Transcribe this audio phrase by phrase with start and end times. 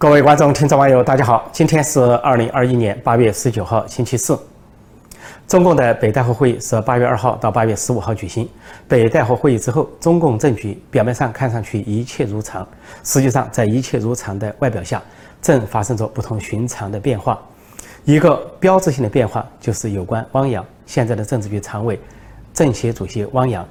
[0.00, 1.50] 各位观众、听众、网友，大家好！
[1.52, 4.38] 今天是二零二一年八月十九号，星期四。
[5.48, 8.48] 中共的北戴河会议是八月二号到八月十五号举行。
[8.86, 12.64] 北戴河会议之后，中共政局表面上看上去一切如常，
[13.02, 15.02] 实际上在一切如常的外表下，
[15.42, 17.36] 正发生着不同寻常的变化。
[18.04, 21.98] 一个标志性的变化就是有关汪洋现在的政治局常委、
[22.54, 23.66] 政协主席汪洋。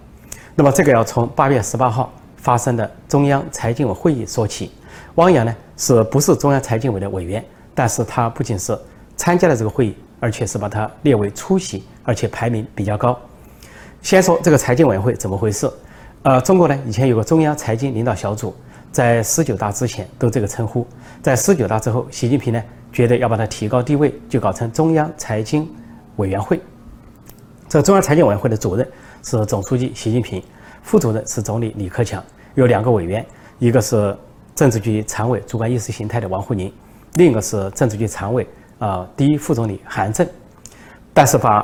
[0.55, 4.73] 那么，这个要从八月十八号发生的中央财经委会议说起。
[5.15, 7.43] 汪洋呢，是不是中央财经委的委员？
[7.73, 8.75] 但是他不仅是
[9.15, 13.15] 参加了这个会议，而且是把它列为出席，而且排名比较高。
[14.01, 15.69] 先说这个财经委员会怎么回事？
[16.23, 18.55] 呃，中国呢以前有个中央财经领导小组，
[18.91, 20.85] 在十九大之前都这个称呼，
[21.21, 25.69] 在十九大之后，习近平呢觉得要把它提高地位，就搞成中央财经
[26.15, 26.59] 委员会。
[27.69, 28.87] 这中央财经委员会的主任
[29.21, 30.41] 是总书记习近平，
[30.81, 32.23] 副主任是总理李克强，
[32.55, 33.23] 有两个委员，
[33.59, 34.17] 一个是。
[34.57, 36.73] 政治局常委主管意识形态的王沪宁，
[37.13, 38.45] 另一个是政治局常委
[38.79, 40.27] 啊第一副总理韩正，
[41.13, 41.63] 但是把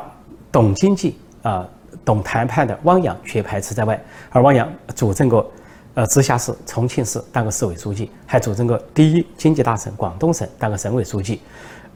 [0.51, 1.67] 懂经济啊
[2.05, 3.99] 懂谈判的汪洋却排斥在外。
[4.29, 5.51] 而汪洋主政过
[5.95, 11.41] 呃直辖市重庆市当个市委书记，还主政过第一经济大省广东省当个省委书记。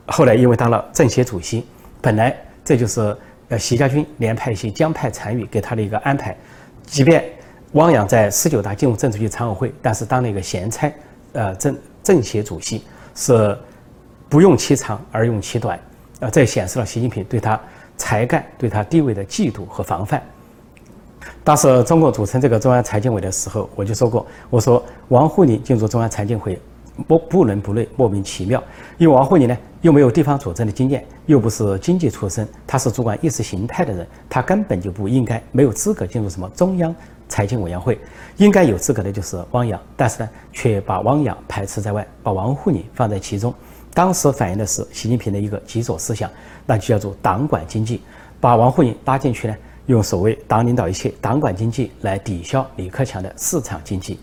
[0.08, 1.64] 后来因为当了政协主席，
[2.02, 3.16] 本来这就是
[3.50, 6.36] 呃习家军连派系江派残余给他的一个安排，
[6.88, 7.24] 即便。
[7.78, 10.92] 汪洋在十九大进入政治局常委会，但是当了一个闲差，
[11.34, 12.84] 呃，政政协主席
[13.14, 13.56] 是
[14.28, 15.80] 不用其长而用其短，
[16.20, 17.60] 呃，这显示了习近平对他
[17.96, 20.20] 才干、对他地位的嫉妒和防范。
[21.44, 26.60] 当时中国组成这个中央财经委的时候，我就说过，我说王沪宁进入中央财经委
[27.08, 28.62] 不不伦不类，莫名其妙。
[28.98, 36.96] 因为王沪宁呢，又没有地方组政的经验，又不是经济出身，他是主管意识形态的人，他根本就不应该没有资格进入什么中央。
[37.30, 38.00] 财经委员会
[38.38, 43.54] 应该有资格的就是汪洋，但是呢，却把汪洋排斥在外，把王沪宁放在其中。
[43.94, 46.30] 当时反映的是习近平的一个极左思想，
[46.66, 48.02] 那就叫做党管经济，
[48.40, 49.56] 把王沪宁拉进去呢，
[49.88, 54.20] 用所谓“党领导一切，党管经济”来抵消李克强的市场经济。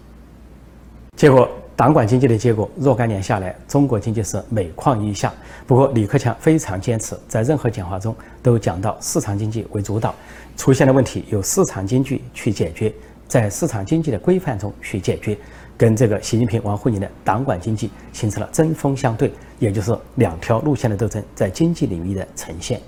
[1.16, 5.32] 结果，党管经济的结果，若干年下来，中国经济是每况愈下。
[5.66, 10.14] 不过，李克强非常坚持，在任何讲话中都讲到市场经济为主导。
[10.56, 12.94] 出现的问题由市场经济去解决，
[13.26, 15.36] 在市场经济的规范中去解决，
[15.76, 22.80] 跟这个习近平、王沪宁的党管经济形成了针锋相对，也就是两条路线的斗争在经济领域的呈现。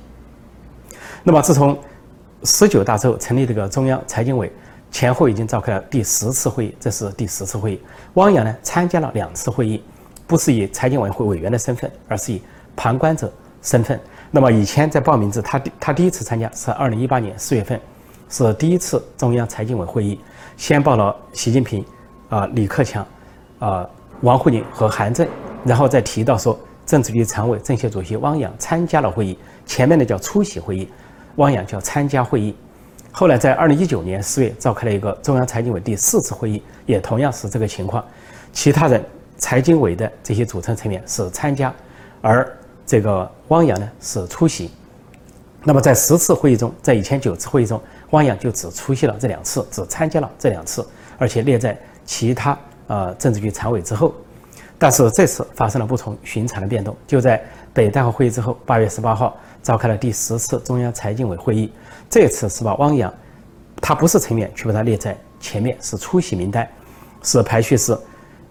[1.25, 1.77] 那么，自从
[2.45, 4.53] 十九大之后成立这个中央财经委，
[4.97, 7.81] 前后已经召开了第十次会议，这是第十次会议。
[8.15, 9.83] 汪洋呢参加了两次会议，
[10.27, 12.41] 不是以财经委员会委员的身份，而是以
[12.75, 13.31] 旁观者
[13.61, 14.01] 身份。
[14.31, 17.79] 那么以前在报名字，他第他第一次参加是二零一八年四月份，
[18.31, 20.19] 是第一次中央财经委会议，
[20.57, 21.85] 先报了习近平，
[22.31, 23.07] 啊李克强，
[23.59, 23.87] 啊
[24.23, 25.29] 王沪宁和韩正，
[25.63, 30.89] 然后再提到说政治局常委、政协主席汪洋参加了会议，前面的叫出席会议，
[31.35, 32.57] 汪洋叫参加会议。
[33.19, 38.05] 后来在二零一九年四月召开了一个中央财经委第四次会议，也同样是这个情况，
[38.53, 39.03] 其他人
[39.39, 41.75] 财经委的这些组成成员是参加，
[42.21, 42.47] 而。
[42.85, 44.71] 这个汪洋呢是出席，
[45.65, 50.87] 那么在十次会议中，在以前九次会议中，汪洋就只出席了这两次，只参加了这两次，
[51.19, 52.57] 而且列在其他
[52.87, 54.15] 呃政治局常委之后。
[54.79, 57.43] 但是这次发生了不同寻常的变动，就在
[57.73, 61.73] 北戴河会议之后，八月十八号召开了第十次中央财经委会议。
[62.09, 63.13] 这次是把汪洋，
[63.81, 66.69] 他不是成员，却把他列在前面，是出席名单，
[67.23, 67.99] 是排序是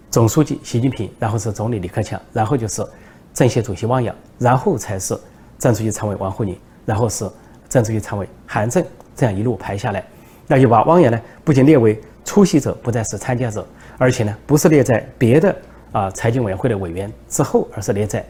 [0.09, 2.85] 总书记习近平，然后是总理李克强，然后就是。
[3.33, 5.13] 政协主席汪洋，然后才是
[5.59, 7.29] 政治局常委王沪宁，然后是
[7.67, 8.81] 政治局常委韩正，
[9.13, 10.01] 这样一路排下来，
[10.47, 15.53] 那就把汪洋呢不仅列为出席者，不再是参加者，而且呢不是列在别的
[15.91, 18.25] 啊财经委员会的委员之后，而是列在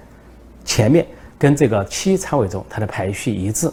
[0.63, 1.05] 前面，
[1.37, 3.71] 跟这个七常委中他的排序一致，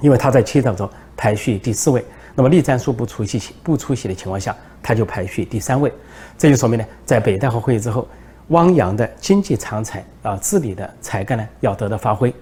[0.00, 2.04] 因为他在七常委中排序第四位，
[2.34, 5.92] 那么栗战书不出席不出席的情况下，他就排序第三位，
[6.38, 8.06] 这就说明呢，在北戴河会议之后。
[8.50, 12.32] 汪洋的经济长才啊，治理的才干呢，要得到发挥。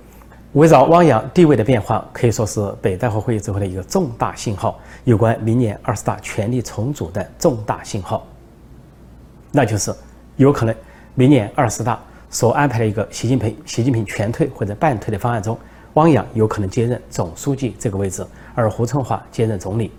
[0.53, 8.27] 围绕汪洋地位的变化，可以说是北戴河会议之后的一个重大信号，有关明年二十大权力重组的重大信号。
[9.51, 9.95] 那就是
[10.37, 10.75] 有可能
[11.15, 11.99] 明年二十大
[12.31, 15.57] 所安排的一个习近平习近平全退或者半退的方案中，
[15.95, 19.93] 汪洋有可能接任总书记这个位置，而胡春华接任总理。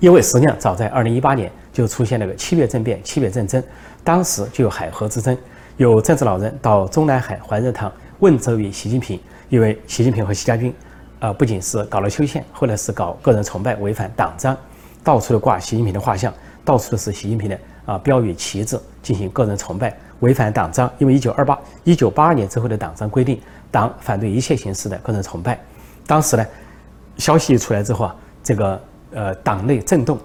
[0.00, 3.62] 因为实际上早在二零一八年就出现了个七月政变、七月政争。
[4.04, 5.36] 当时就有海河之争，
[5.76, 9.18] 有政治老人到中南海怀仁堂问责于习近平，
[9.48, 10.72] 因为习近平和习家军，
[11.18, 14.56] 啊，不仅是搞了修宪，后来是搞个人崇拜，违反党章，
[15.02, 16.32] 到处的挂习近平的画像，
[16.64, 23.40] 到处都是习近平的啊标语旗帜，进行个人崇拜，违反党章，因为一九二八、一九八二年之后的党章规定，
[23.70, 25.58] 党反对一切形式的个人崇拜。
[26.06, 26.46] 当时呢，
[27.16, 28.14] 消息一出来之后啊，
[28.44, 28.78] 这个
[29.12, 30.18] 呃党内震动，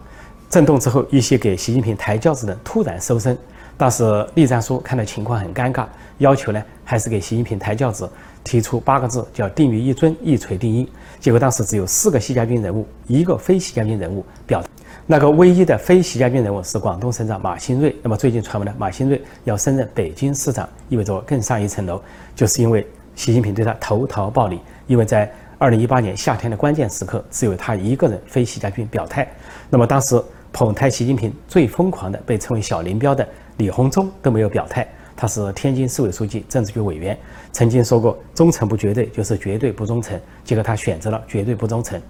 [0.50, 3.38] 震动之后，一些给习近平抬轿子的突然收声。
[3.78, 4.04] 当时
[4.36, 5.86] 栗战书看到情况很尴尬，
[6.18, 8.10] 要求呢还是给习近平抬轿子，
[8.44, 10.88] 提出八个字叫“定于一尊，一锤定音”。
[11.20, 14.62] 结果当时只有四个习家军人物，一个非习家军人物表。
[15.06, 17.96] 那个唯一的非习家军人物是广东省长马兴瑞。
[18.02, 22.02] 那么最近传闻呢，马兴瑞要升任北京市长，意味着更上一层楼，
[22.36, 22.86] 就是因为
[23.16, 24.60] 习近平对他投桃报李。
[24.88, 29.26] 因为在二零一八年夏天的关键时刻，只有他一个人非习家军表态。
[29.70, 33.26] 那么当时捧抬习近平最疯狂的，被称为“小林彪”的
[33.58, 34.86] 李鸿忠都没有表态。
[35.16, 37.18] 他是天津市委书记、政治局委员，
[37.52, 42.02] 曾经说过“忠诚不绝对就是绝对不忠诚”，结果他选择了绝对不忠诚。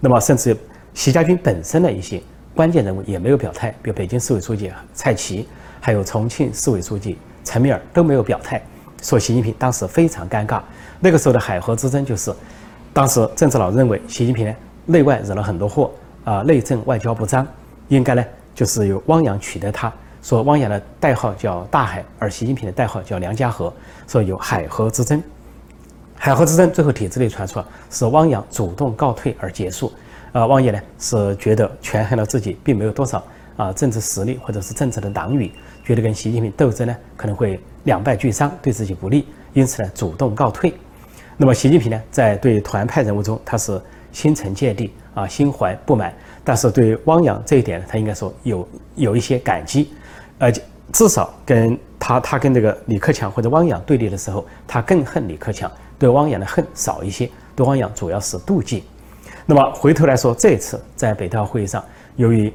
[0.00, 0.56] 那么甚至。
[0.92, 2.20] 习家军本身的一些
[2.52, 5.46] 关键人物也没有表态，比如北京市委书记蔡奇，
[5.80, 8.60] 还有重庆市委书记陈敏尔都没有表态，
[9.00, 10.60] 说习近平当时非常尴尬。
[10.98, 12.34] 那个时候的海河之争就是，
[12.92, 14.52] 当时政治老认为习近平呢
[14.84, 15.92] 内外惹了很多祸
[16.24, 17.46] 啊，内政外交不彰，
[17.86, 23.72] 应该呢就是由汪洋取得他，说汪洋的代号叫大海，而习近平的代号叫梁家河，
[24.06, 25.22] 说有海河之争。
[26.14, 29.92] 海河之争最后帖子里传出是汪洋主动告退而结束。
[30.32, 33.24] 啊，汪洋呢是觉得权衡了自己并没有多少
[33.56, 35.50] 啊政治实力或者是政治的党羽，
[35.84, 40.72] 觉得跟习近平斗争呢可能会两败俱伤，对自己不利，因此呢主动告退。
[41.36, 43.80] 那么习近平呢在对团派人物中，他是
[44.12, 46.14] 心存芥蒂啊，心怀不满，
[46.44, 49.92] 但是对汪洋这一点，他应该说有有一些感激，
[50.40, 50.60] 而且
[50.92, 58.82] 至少跟他他跟这个李克强或者汪洋对立的时候，他更恨李克强，对汪洋的恨少一些，对汪洋主要是妒忌。
[59.46, 61.84] 那么回头来说，这次在北戴河会议上，
[62.16, 62.52] 由于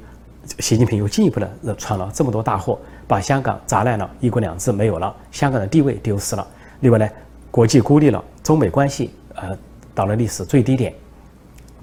[0.59, 2.77] 习近平又进一步的闯了这么多大祸，
[3.07, 6.45] 把香港砸烂了，一国两制没有了，香港的地位丢失了。
[6.81, 7.07] 另外呢，
[7.51, 9.57] 国际孤立了，中美关系呃
[9.93, 10.93] 到了历史最低点，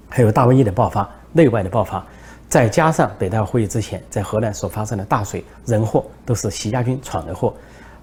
[0.09, 2.05] 还有大瘟疫的爆发，内外的爆发，
[2.53, 7.51] 再加上北戴会议之前在河南所发生的大水人祸，都是习家军闯的祸。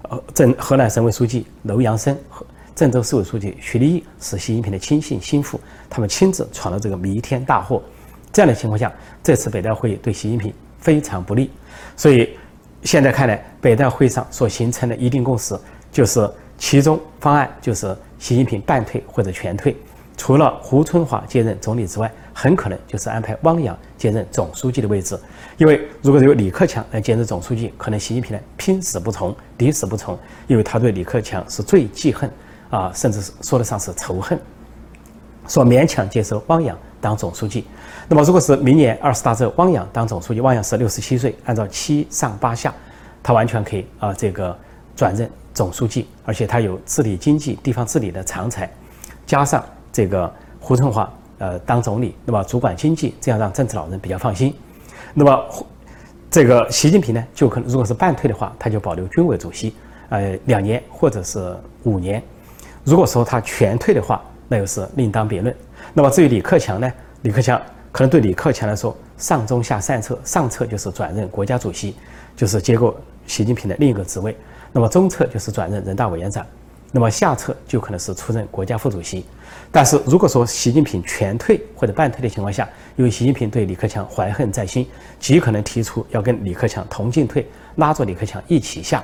[0.09, 2.45] 呃，郑河南省委书记楼阳生和。
[2.75, 5.57] 郑州市委书记徐立毅是习近平的亲信心腹，
[5.89, 7.81] 他们亲自闯了这个弥天大祸。
[8.33, 8.91] 这样的情况下，
[9.23, 11.49] 这次北戴会议对习近平非常不利。
[11.95, 12.37] 所以
[12.83, 15.57] 现在看来，北戴会上所形成的一定共识，
[15.93, 19.77] 就是其中方案就是习近平半退或者全退，
[20.17, 22.11] 除了胡春华接任总理之外，
[22.41, 25.19] 很可能就是安排汪洋兼任总书记的位置。
[25.57, 30.17] 因为如果由李克强来兼任总书记，可能习近平呢拼死不从，抵死不从，
[30.47, 32.27] 因为他对李克强是最记恨。
[32.71, 34.39] 啊，甚至是说得上是仇恨，
[35.45, 37.67] 说勉强接受汪洋当总书记。
[38.07, 42.73] 那么，如果是明年二十大之后，汪洋当总书记，汪洋是六十七岁，按照七上八下，
[43.21, 44.57] 他完全可以啊，这个
[44.95, 48.71] 转任总书记，而且他有治理经济、地方治理的长才，
[49.25, 49.61] 加上
[49.91, 51.11] 这个胡春华
[51.41, 54.55] 呃当总理，那么主管经济，这样让政治老人比较放心。
[55.11, 55.45] 那么，
[56.29, 59.73] 这个习近平呢，就可能如果是半退的话，他就保留军委主席，
[60.09, 62.21] 呃，两年或者是五年。
[62.83, 65.53] 如果说他全退的话，那又是另当别论。
[65.93, 66.91] 那么至于李克强呢？
[67.23, 67.59] 李克强
[67.91, 71.95] 可能对李克强来说，上中下三策，上策就是转任国家主席，
[72.35, 72.95] 就是接过
[73.25, 74.31] 习近平的另一个职位；
[74.71, 76.45] 那么中策就是转任人大委员长；
[76.91, 79.25] 那么下策就可能是出任国家副主席。
[79.71, 84.87] 但是如果说习近平全退或者半退的情况下，因为习近平对李克强怀恨在心，
[85.19, 89.03] 极可能提出要跟李克强同进退，拉着李克强一起下，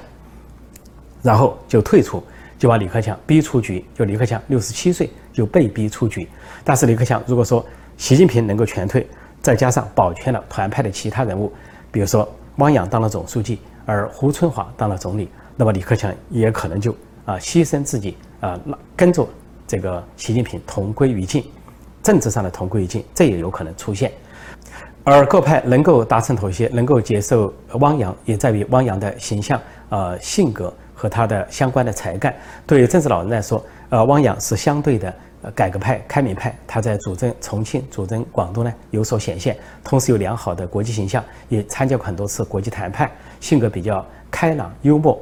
[1.22, 2.22] 然后就退出。
[2.60, 6.28] 就把李克强逼出局，就李克强六十七岁就被逼出局。
[6.64, 7.64] 但是李克强如果说
[7.98, 9.08] 习近平能够全退，
[9.44, 11.54] 再加上保全了团派的其他人物，
[11.92, 16.96] 比如说汪洋当了总书记，而胡春华当了总理，那么李克强也可能就
[17.28, 18.60] 啊牺牲自己啊
[18.96, 19.30] 跟着
[19.68, 21.46] 这个习近平同归于尽，
[22.02, 24.12] 政治上的同归于尽，这也有可能出现。
[25.04, 30.74] 而各派能够达成妥协，能够接受汪洋，也在于汪洋的形象、呃性格。
[31.00, 35.14] 和他的相关的才干，对于政治老人来说，呃，汪洋是相对的
[35.54, 45.22] 改革派、开明派，他在主政重庆、主政广东呢有所显现，同时有良好的国际形象，也参加过很多次国际谈判，性格比较开朗幽默，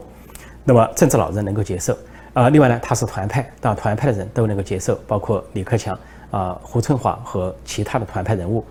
[0.65, 1.97] 那么政治老人能够接受。
[2.33, 5.97] 啊，另外呢，他是团派，但团派的人都能够接受，包括李克强
[6.31, 8.65] 啊、胡春华和其他的团派人物，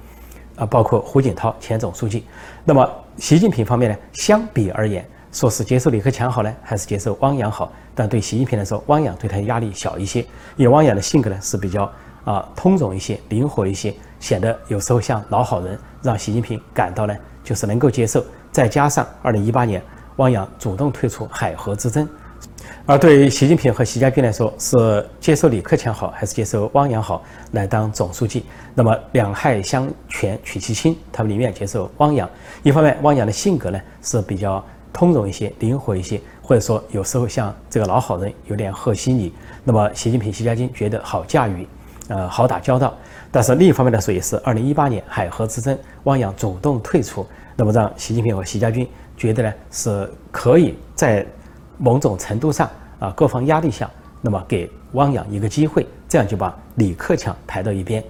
[0.57, 2.27] 啊，包括胡锦涛前总书记。
[2.63, 2.87] 那么
[3.17, 5.03] 习近平方面呢，相比而言。
[5.33, 7.73] 说是接受李克强好呢，还是接受汪洋好？
[7.93, 10.21] 但对习近平来说，汪洋对他压力小一些，
[10.55, 11.91] 因为汪洋的性格呢是比较
[12.25, 18.25] 啊通融一些、灵活一些，显得有时候像老好人，让习近平感到呢就是能够接受。
[18.53, 19.83] 再加上二零一八年
[20.17, 22.09] 汪洋主动退出海河之争。
[22.87, 28.45] 而对于习近平和习家军来说，是接受李克强好，还是接受汪洋好来当总书记？
[28.75, 32.29] 那么两害相权取其轻，他们宁愿接受汪洋。
[32.63, 39.33] 一方面，汪洋的性格呢是比较通融一些、灵活一些，或者说有时候像这个老好人，有点和稀泥。
[39.63, 41.67] 那么习近平、习家军觉得好驾驭，
[42.09, 42.95] 呃，好打交道。
[43.31, 51.27] 但是另一方面来说，也是二零一八年海河之争，汪洋主动退出，那么让习近平和习家军觉得呢是可以在。
[51.77, 53.91] 某种程度上啊，各方压力下，
[54.23, 58.03] 那么给汪洋一个机会，这样就把李克强排到一边。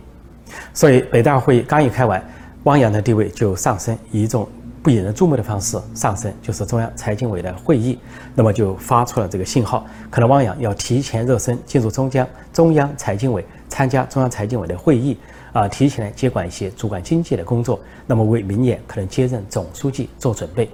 [0.75, 2.23] 所以北大会刚一开完，
[2.65, 4.47] 汪洋的地位就上升，以一种
[4.83, 7.99] 不引人注目的方式上升，就是中央财经委的会议，
[8.35, 15.17] 那么就发出了这个信号，可能汪洋要提前热身，进入中央中央财经委，参加中央财经委的会议，
[15.55, 20.69] 啊，提前来接管一些主管经济的工作，那么为明年可能接任总书记做准备。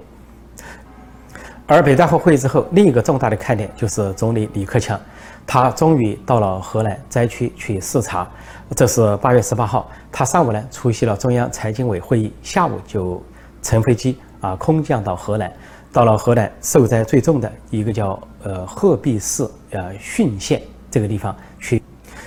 [1.71, 4.99] 而北大会会议之后，另一个重大的看点就是总理李克强，
[5.47, 8.29] 他终于到了河南灾区去视察。
[8.75, 13.23] 这是八月十八号，他上午呢出席了中央财经委会议，下午就
[13.61, 15.49] 乘飞机啊空降到河南，
[15.93, 20.61] 到了河南受灾最重的一个叫呃鹤壁市呃浚县
[20.91, 21.81] 这个地方去。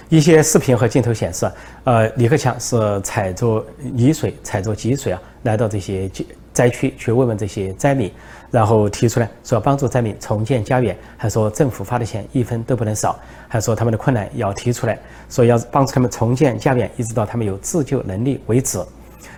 [0.09, 1.51] 一些视频和镜头显示，
[1.85, 6.11] 呃，李克强是踩着泥水、踩着积水啊，来到这些
[6.55, 8.11] 灾区去慰问这些灾民。
[8.55, 13.19] 然后提出来说帮助灾民重建家园，还说政府发的钱一分都不能少，
[13.49, 14.97] 还说他们的困难要提出来，
[15.29, 18.81] 说要帮助他们重建家园，一直到他们有自救能力为止。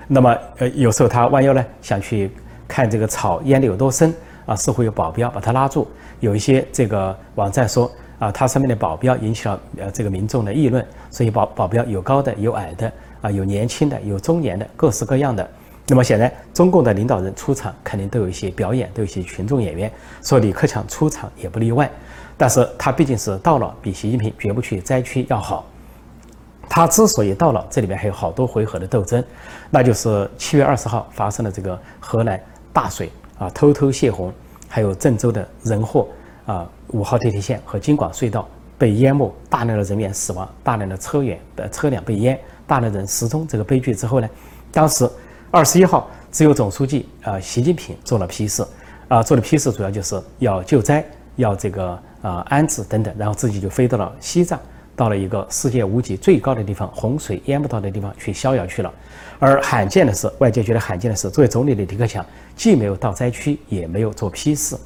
[0.07, 2.31] 那么，呃，有时候他弯腰呢，想去
[2.69, 5.89] 看这个草淹得有多深啊，似乎有保镖把他拉住。
[6.21, 12.93] 有一些这个网站说啊，他身边的保镖引起了呃这个民众的议论，所以保保镖有高的有矮的
[13.23, 15.49] 啊，有年轻的有中年的，各式各样的。
[15.89, 19.89] 那么显然，中共的领导人出场肯定都有一些表演，都有一些群众演员。
[20.21, 21.89] 说李克强出场也不例外，
[22.37, 25.65] 但是他毕竟是到了，比习近平绝不去灾区要好。
[26.69, 29.23] 他之所以到了，这里面还有好多回合的斗争，
[29.71, 32.41] 那就是七月二十号发生的这个河南
[32.73, 34.33] 大水啊，偷偷泄洪，
[34.69, 36.09] 还有郑州的人祸
[36.47, 44.29] 啊，五号地铁线和京广隧道被淹没，大量的人员死亡，大量的车源的车辆被淹，大量人失踪这个悲剧之后呢，
[44.73, 45.09] 当时。
[45.51, 48.67] 二十一号，只有总书记啊，习近平做了批示，
[49.09, 51.05] 啊，做的批示主要就是要救灾，
[51.37, 54.59] 要这个啊安置等等，然后自己就飞到了西藏，
[54.97, 58.93] 到了一个世界屋脊最高的地方，洪水淹不到的地方去逍遥去了。
[59.39, 62.25] 而罕见的是，外界觉得罕见的是，作为总理的李克强
[62.57, 64.77] 既没有到灾区，也没有做批示，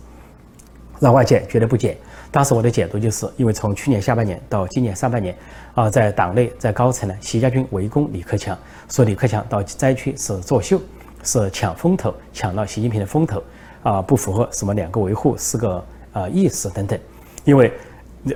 [1.01, 1.97] 让外界觉得不解。
[2.33, 5.35] 当时我的解读就是，因为从去年下半年到今年上半年，
[5.75, 8.57] 啊，在党内在高层呢，习家军围攻李克强，
[8.89, 10.81] 说李克强到灾区是作秀，
[11.25, 13.43] 是抢风头，抢了习近平的风头，
[13.83, 16.97] 啊，不符合什么两个维护四个呃意识等等。
[17.45, 17.73] 因为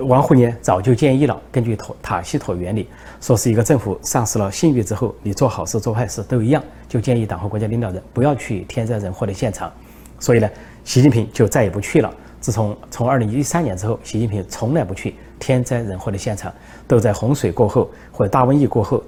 [0.01, 2.89] 王沪宁早就建议了，根据塔塔西佗原理，
[3.21, 9.73] 说是一个政府丧失了信誉之后，你做好事做坏事都一样，就建议党和国家领导人不要去天灾人祸的现场。
[10.19, 10.51] 所以呢，
[10.85, 12.13] 习近平就再也不去了。
[12.45, 16.53] 自从从二零一三年之后，习近平从来不去天灾人祸的现场，
[16.87, 19.03] 都在洪水过后或者大瘟疫过后、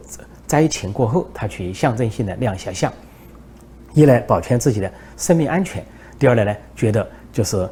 [0.47, 2.91] 灾情过后，他去象征性的亮一下相。
[3.93, 5.85] 一来保全自己的生命安全，
[6.19, 7.69] 第二来呢，觉得就是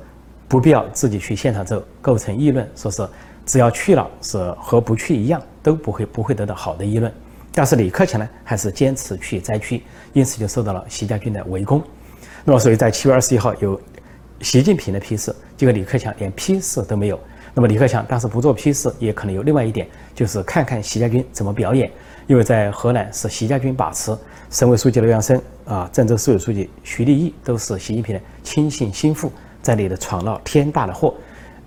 [0.46, 3.08] 不必要自己去现场之后构成议论，说是
[3.46, 7.10] 只要去了是和不去一样，都不会不会得到好的议论。
[7.54, 11.82] 但是李克强呢，还是坚持去灾区，因此就受到了习家军的围攻。
[12.44, 13.80] 那么所以在七月二十一号有。
[14.44, 17.18] 习近平的批示，结果李克强连批示都没有。
[17.54, 21.90] 那么李克强当时不做批示，也可能有另外一点，就是看看习家军怎么表演。
[22.26, 24.16] 因为在河南是习家军把持，
[24.50, 29.32] 省委书记刘阳生啊，郑州市委书记徐立毅都是习近平的亲信心腹，
[29.62, 31.14] 在里头闯了天大的祸。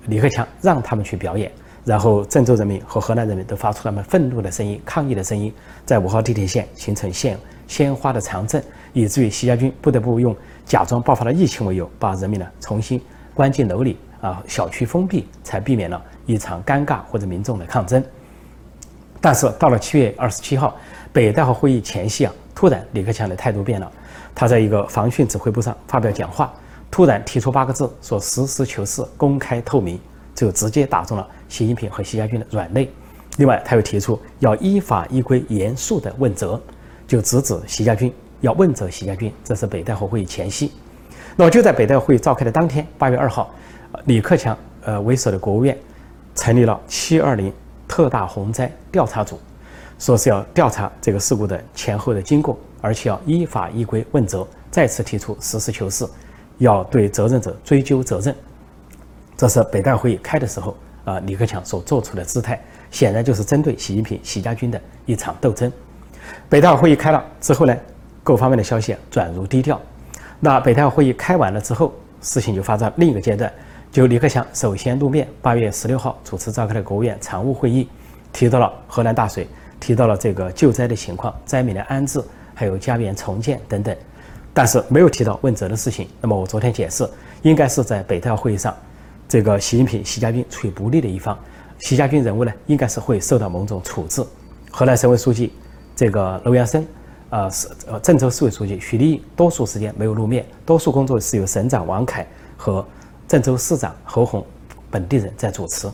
[0.05, 1.51] 李克强让他们去表演，
[1.83, 5.51] 然后郑州人民和河南人民都发出他们愤怒的声音、抗议的声音，
[5.83, 10.35] 在五号地铁线形成线鲜花的长阵，以至于习家军不得不用。
[10.65, 13.01] 假装爆发了疫情为由，把人民呢重新
[13.33, 18.03] 关进楼里啊，小区封闭，才避免了一场尴尬或者民众的抗争。
[19.21, 20.75] 但是到了七月二十七号，
[21.13, 23.91] 北戴河会议前夕啊，突然李克强的态度变了，
[24.35, 26.53] 他在一个防汛指挥部上发表讲话，
[26.91, 29.99] 突然提出八个字，说实事求是、公开透明，
[30.35, 32.91] 就直接打中了习近平和习家军的软肋。
[33.37, 36.61] 另外，他又提出要依法依规、严肃的问责，
[37.07, 38.13] 就直指习家军。
[38.41, 40.71] 要问责习家军，这是北戴河会议前夕。
[41.35, 43.49] 那么就在北戴会议召开的当天，八月二号，
[44.05, 45.75] 李克强呃为首的国务院
[46.35, 47.51] 成立了七二零
[47.87, 49.39] 特大洪灾调查组，
[49.97, 56.05] 说是要调查这个事故的前后的经过，而且要依法依规问责，再次提出实事求是、
[56.59, 58.35] 要对责任者追究责任。
[59.35, 65.71] 这是北戴会议开的时候啊，李克强所做出的姿态，显然就是针对习近平、习家军的一场斗争。
[66.49, 67.75] 北戴会议开了之后呢，
[68.23, 69.79] 各方面的消息转入低调。
[70.39, 73.51] 那北戴会议开完了之后，事情就发展另一个阶段，
[73.91, 77.87] 就李克强首先露面，八月十六号主持召开的国务院常务会议，
[78.31, 79.47] 提到了河南大水，
[79.79, 82.21] 提到了这个救灾的情况、灾民的安置，
[82.53, 83.95] 还有家园重建等等，
[84.53, 86.07] 但是没有提到问责的事情。
[86.21, 87.07] 那么我昨天解释，
[87.41, 88.75] 应该是在北戴会议上。
[89.27, 91.37] 这个习近平、习家军处于不利的一方，
[91.79, 94.23] 习家军人物呢，应该是会受到某种处置。
[94.71, 95.51] 河南省委书记
[95.97, 96.85] 这个楼阳生，
[97.31, 102.23] 呃，是呃郑州市委书记徐立，多数时间没有露面，多数工作是由省长王凯
[102.55, 102.85] 和
[103.27, 104.45] 郑州市长侯宏
[104.91, 105.89] 本地人在主持。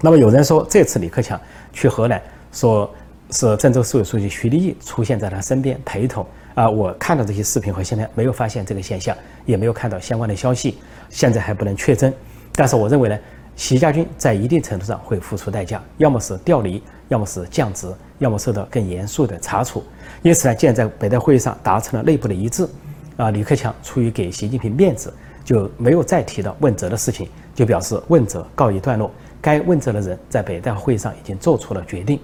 [0.00, 1.40] 那么有人说，这次李克强
[1.72, 2.92] 去河南，说
[3.30, 6.26] 是郑州市委书记徐立毅出现在他身边陪同。
[6.56, 9.16] 啊，我看到这些视频和现在没有发现这个现象，
[9.46, 10.78] 也没有看到相关的消息，
[11.08, 12.12] 现在还不能确诊。
[12.52, 13.18] 但是我认为呢，
[13.56, 19.82] 习家军在一定程度上会付出代价，要么是调离，要么是降职，要么受到更严肃的查处。
[20.22, 22.68] 因此呢，既然在北戴会议上达成了内部的一致，
[23.16, 25.12] 啊，李克强出于给习近平面子，
[25.44, 32.18] 就没有再提到问责的事情，就表示问责告一段落，该问责的人在北戴会议上已经做出了决定。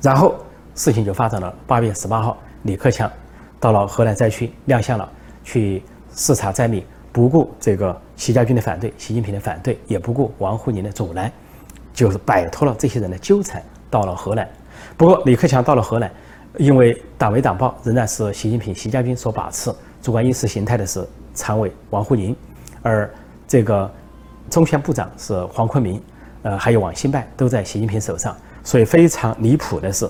[0.00, 0.36] 然后
[0.76, 3.10] 事情就发展了，八月十八号，李克强
[3.58, 5.10] 到了河南灾区亮相了，
[5.42, 5.82] 去
[6.14, 6.84] 视察灾民。
[7.10, 11.30] 不顾这个习家军的反对，习近平的反对，也不顾王沪宁的阻拦，
[11.92, 14.48] 就是摆脱了这些人的纠缠，到了河南。
[14.96, 16.10] 不过李克强到了河南，
[16.58, 22.34] 因为党委党报仍然是习近平、习家军所把持，主管意识形态的是常委王沪宁，
[22.82, 23.10] 而
[23.48, 23.90] 这个
[24.48, 26.00] 中宣部长是黄坤明，
[26.42, 28.36] 呃，还有王新办都在习近平手上。
[28.62, 30.08] 所以非常离谱的是，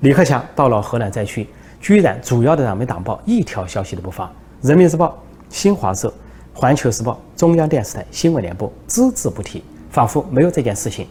[0.00, 1.48] 李克强到了河南灾区，
[1.80, 4.26] 居然主要的党媒党报一条消息都不发，
[4.60, 5.08] 《人民日报》、
[5.48, 6.12] 新华社。
[6.56, 11.08] 环球时报、中央电视台新闻联播只字不提，仿佛没有这件事情。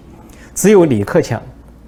[0.56, 1.42] 只有李克强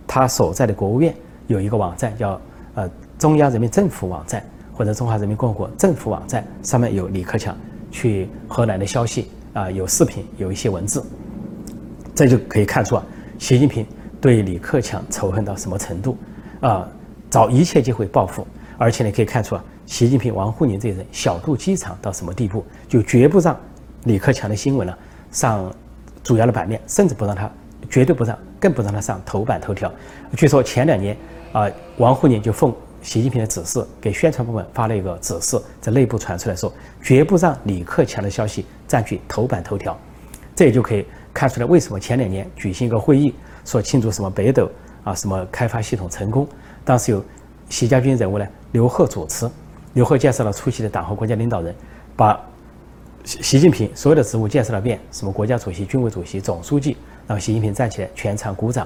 [0.05, 1.15] 他所在的国务院
[1.47, 2.39] 有一个网站，叫
[2.73, 7.57] 呃中央人民政府网站或者中华人民共和国政府网站，上面有李克强
[7.89, 11.01] 去河南的消息啊，有视频，有一些文字。
[12.13, 13.05] 这就可以看出啊，
[13.39, 13.87] 习近平
[14.19, 16.17] 对李克强仇恨到什么程度
[16.59, 16.85] 啊，
[17.29, 18.45] 找一切机会报复，
[18.77, 19.63] 而且你，可以看出啊。
[19.85, 23.57] 习近平、王沪宁这些人小肚鸡肠到什么地步，就绝不让
[24.05, 24.93] 李克强的新闻呢
[25.31, 25.71] 上
[26.23, 27.49] 主要的版面，甚至不让他，
[27.89, 29.91] 绝对不让，更不让他上头版头条。
[30.35, 31.15] 据说前两年
[31.53, 39.95] 啊，王沪宁就奉习近平的指示，给宣传部门发了一个指示，在内部传出来说，绝不让李克强的消息占据头版头条。
[40.55, 44.67] 这也就可以看出来，为什么前两年举行一个会议，说庆祝什么北斗
[45.03, 46.47] 啊，什么开发系统成功，
[46.83, 47.23] 当时有
[47.69, 49.47] 习家军人物呢，刘鹤主持。
[49.95, 51.73] 刘鹤介绍了出席的党和国家领导人，
[52.17, 52.37] 把
[53.23, 58.85] 习习近平所有的职务介绍了遍，什么国家主席、军委主席、总书记，然后习近平站起来，全场鼓掌。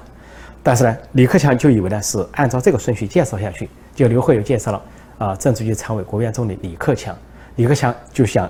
[0.61, 4.81] 但是呢，李克强就以为呢是按照这个顺序介绍下去，就刘鹤又介绍了
[5.17, 7.17] 啊，政治局常委、国务院总理李克强。
[7.55, 8.47] 李克强就想，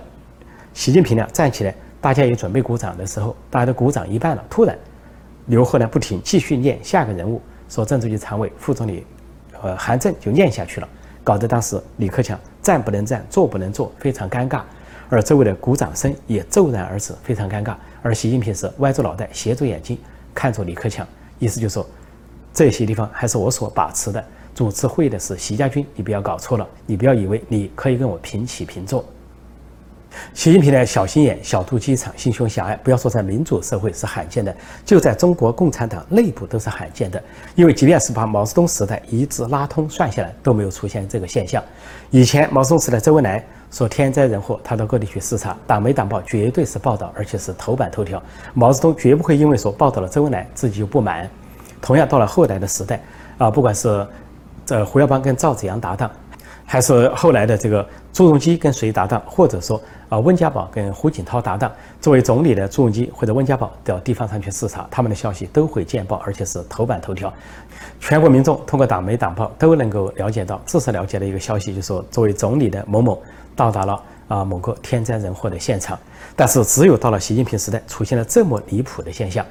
[0.74, 4.78] 习近平呢站起来，大家也准备鼓掌的时候，大家都鼓掌一半了，突然
[5.46, 9.06] 刘鹤呢不停继续念下个人物，说政治局常委、副总理，
[9.62, 10.90] 呃，韩正就念下去了。
[11.22, 14.62] 搞得当时李克强站不能站，坐不能坐，非常尴尬，
[15.10, 17.76] 而周围的鼓掌声也骤然而止，非常尴尬。
[18.02, 19.98] 而习近平是歪着脑袋，斜着眼睛
[20.34, 21.08] 看着李克强，
[21.40, 21.86] 意思就是说，
[22.54, 24.24] 这些地方还是我所把持的。
[24.56, 29.06] 主持会议的是习家军，你不要搞错了，你不要以为你可以跟我平起平坐。
[30.34, 37.22] 习近平的，小心眼、小肚鸡肠、心胸狭隘，不要说在民主社会是罕见的，就在中国共产党内部都是罕见的。
[37.56, 41.64] 因为即便是把毛泽东时代一直拉通算下来，都没有出现这个现象。
[42.10, 48.22] 以前毛泽东时代，周恩来说天灾人祸，他到各地去视察，党媒党报绝对是报道，而且是头版头条。
[48.54, 51.30] 毛泽东绝不会因为说报道了周恩来，自己就不满。
[51.82, 53.00] 同样，到了后来的时代，
[53.38, 54.06] 啊，不管是
[54.66, 56.10] 这胡耀邦跟赵紫阳搭档。
[56.72, 67.34] 还是后来的这个朱镕基跟谁搭档，或者说啊温家宝跟胡锦涛搭档，作为总理的朱镕基或者温家宝到地方上去视察，他们的消息都会见报，而且是头版头条。
[68.00, 73.20] 全国民众通过党媒党报都能够了解到，至少了解的一个消息，就是说作为总理的某某
[73.56, 75.98] 到达了啊某个天灾人祸的现场。
[76.36, 79.44] 但是只有到了习近平时代，出现了这么离谱的现象。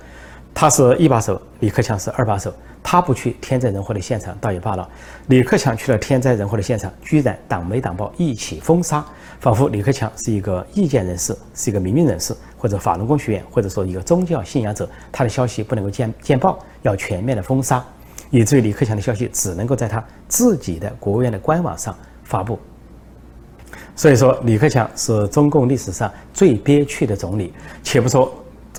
[0.60, 2.52] 他是一把手，李克强是二把手。
[2.82, 4.88] 他不去天灾人祸的现场倒也罢了，
[5.28, 9.04] 李克强去了天灾人祸的现场，居然党媒党报一起封杀，
[9.38, 17.84] 仿佛李克强是一个意见人士，是一个民运人士，或者法轮功学员，或者说一个宗教信仰者，他的消息不能够见见报，要全面的封杀，
[18.28, 22.58] 以至于李克强的消息只能够在他自己的国务院的官网上发布。
[23.94, 27.52] 所以说，李克强是中共历史上最憋屈的总理。
[27.84, 28.32] 且不说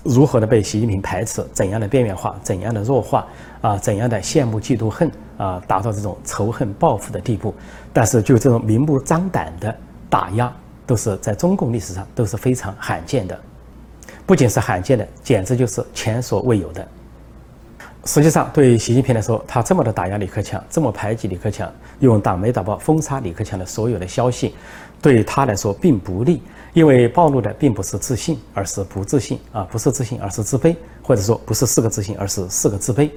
[0.04, 3.28] 如何的被习近平排斥，怎样的边缘化，怎样的弱化，
[3.62, 7.54] 啊，怎样的羡慕嫉妒恨，啊，达到这种仇恨报复的地步。
[7.92, 9.76] 但是，就这种明目张胆的
[10.10, 10.52] 打压，
[10.86, 13.38] 都是在中共历史上都是非常罕见的。
[14.26, 16.88] 不仅是罕见的，简直就是前所未有的。
[18.06, 24.56] 实际上，对习近平来说，他这么的打压李克强，这么排挤李克强，用党媒党报封杀李克强的所有的消息，
[25.02, 26.42] 对他来说并不利，
[26.74, 33.10] 因为暴露的并不是自信，而是不自信啊，不是自信，而是自卑，或者说不是四个自信，而是四个自卑。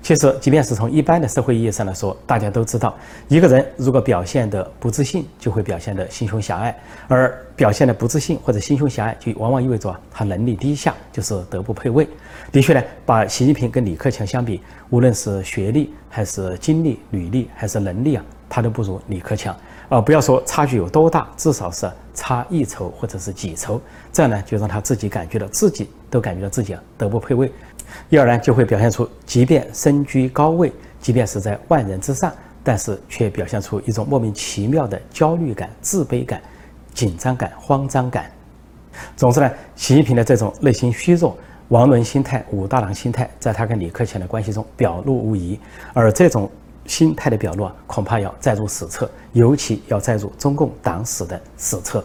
[0.00, 2.96] 其实，即便是从一般的社会意义上来说，大家都知道，
[3.28, 6.74] 一个人如果表现的不自信，就会表现的心胸狭隘；
[7.06, 12.08] 而表现的不自信或者心胸狭隘，就往往意味着他能力低下，就是德不配位。
[12.50, 19.56] 的确呢，把习近平跟李克强相比，无论是学历还是经历、履历还是能力啊，他都不如李克强。
[19.92, 23.78] 啊，不要说差距有多大，至少是差一筹或者是几筹，
[24.10, 27.52] 这样呢，就让他自己感觉到自己都感觉到自己啊德不配位。
[28.08, 32.32] 第二呢，就会表现出，即便身居高位，即便是在万人之上，
[32.64, 36.40] 但是却表现出一种莫名其妙的焦虑感、自卑感、
[36.94, 38.30] 紧张感、慌张感。
[39.14, 41.36] 总之呢，习近平的这种内心虚弱、
[41.68, 45.60] 王伦心态、武大郎心态，在他跟李克强的关系中表露无遗。
[45.92, 46.50] 而这种
[46.86, 52.04] 心态的表露啊，恐怕要载入史册，尤其要载入中共党史的史册。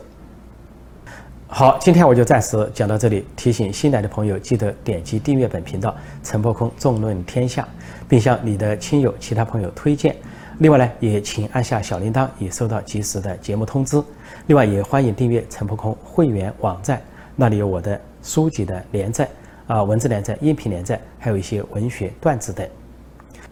[1.50, 3.26] 好，今天我就暂时讲到这里。
[3.38, 7.66] 提醒新来的朋友，记得点击订阅本频道“陈破空纵论天下”，
[8.08, 10.14] 并向你的亲友、其他朋友推荐。
[10.60, 14.04] 另外呢，也请按下小铃铛，以收到及时的节目通知。
[14.48, 17.02] 另外，也欢迎订阅陈破空会员网站，
[17.36, 19.30] 那里有我的书籍的连载
[19.68, 22.68] 啊，文字连载、音频连载，还有一些文学段子等。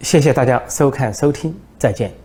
[0.06, 2.25] 谢谢大家收看收听，再见。